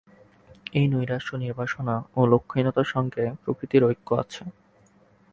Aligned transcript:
এই 0.73 0.85
নৈরাশ্য, 0.87 1.29
নির্বাসনা 1.35 1.95
ও 2.15 2.19
লক্ষ্যহীনতার 2.25 2.87
সঙ্গে 2.87 3.23
প্রকৃতির 3.43 3.81
ঐক্য 3.83 4.09
আছে। 4.15 4.43